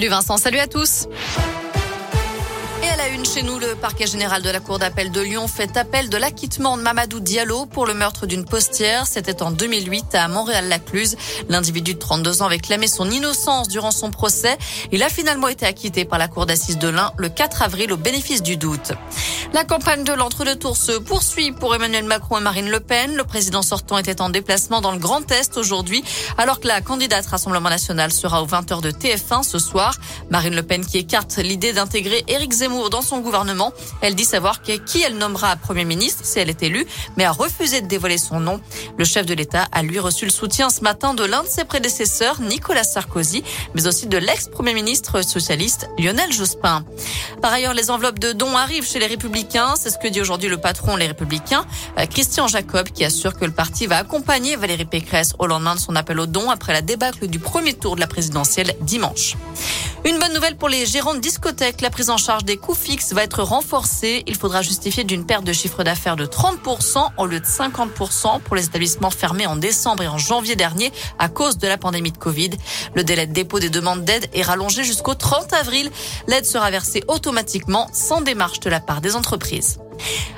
[0.00, 1.08] Salut Vincent, salut à tous.
[2.84, 5.48] Et à la une chez nous, le parquet général de la Cour d'appel de Lyon
[5.48, 9.08] fait appel de l'acquittement de Mamadou Diallo pour le meurtre d'une postière.
[9.08, 11.16] C'était en 2008 à Montréal-Lacluse.
[11.48, 14.56] L'individu de 32 ans avait clamé son innocence durant son procès.
[14.92, 17.96] Il a finalement été acquitté par la Cour d'assises de l'Ain le 4 avril au
[17.96, 18.92] bénéfice du doute.
[19.54, 23.16] La campagne de l'entre-deux-tours se poursuit pour Emmanuel Macron et Marine Le Pen.
[23.16, 26.04] Le président sortant était en déplacement dans le Grand Est aujourd'hui,
[26.36, 29.94] alors que la candidate Rassemblement National sera aux 20h de TF1 ce soir.
[30.30, 33.72] Marine Le Pen qui écarte l'idée d'intégrer Éric Zemmour dans son gouvernement.
[34.02, 37.80] Elle dit savoir qui elle nommera Premier ministre si elle est élue, mais a refusé
[37.80, 38.60] de dévoiler son nom.
[38.98, 41.64] Le chef de l'État a lui reçu le soutien ce matin de l'un de ses
[41.64, 43.42] prédécesseurs, Nicolas Sarkozy,
[43.74, 46.84] mais aussi de l'ex-premier ministre socialiste Lionel Jospin.
[47.40, 49.37] Par ailleurs, les enveloppes de dons arrivent chez les Républicains
[49.76, 51.64] c'est ce que dit aujourd'hui le patron Les Républicains,
[51.96, 55.80] euh, Christian Jacob, qui assure que le parti va accompagner Valérie Pécresse au lendemain de
[55.80, 59.36] son appel aux dons après la débâcle du premier tour de la présidentielle dimanche.
[60.04, 61.80] Une bonne nouvelle pour les gérants de discothèques.
[61.82, 64.22] La prise en charge des coûts fixes va être renforcée.
[64.26, 68.56] Il faudra justifier d'une perte de chiffre d'affaires de 30% au lieu de 50% pour
[68.56, 72.18] les établissements fermés en décembre et en janvier dernier à cause de la pandémie de
[72.18, 72.50] Covid.
[72.94, 75.90] Le délai de dépôt des demandes d'aide est rallongé jusqu'au 30 avril.
[76.26, 79.27] L'aide sera versée automatiquement sans démarche de la part des entreprises.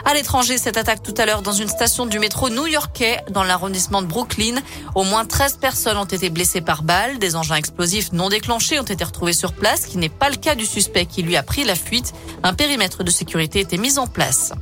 [0.05, 4.03] À l'étranger, cette attaque tout à l'heure dans une station du métro new-yorkais dans l'arrondissement
[4.03, 4.57] de Brooklyn.
[4.95, 7.19] Au moins 13 personnes ont été blessées par balles.
[7.19, 10.55] Des engins explosifs non déclenchés ont été retrouvés sur place, qui n'est pas le cas
[10.55, 12.13] du suspect qui lui a pris la fuite.
[12.43, 14.53] Un périmètre de sécurité était mis en place.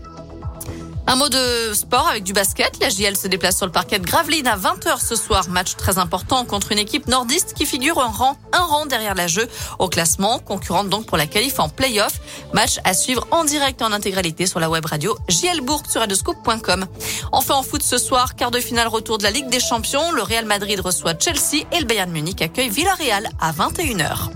[1.10, 2.78] Un mot de sport avec du basket.
[2.82, 5.48] La JL se déplace sur le parquet de Gravelines à 20h ce soir.
[5.48, 9.26] Match très important contre une équipe nordiste qui figure un rang, un rang derrière la
[9.26, 9.48] jeu
[9.78, 12.20] au classement, concurrente donc pour la qualif en play-off.
[12.52, 16.02] Match à suivre en direct et en intégralité sur la web radio JL Bourg sur
[16.02, 16.84] radioscope.com.
[17.32, 20.12] Enfin en foot ce soir, quart de finale retour de la Ligue des Champions.
[20.12, 24.28] Le Real Madrid reçoit Chelsea et le Bayern Munich accueille Villarreal à 21h.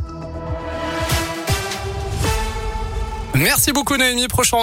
[3.35, 4.29] Merci beaucoup Naomi.
[4.29, 4.59] Prochain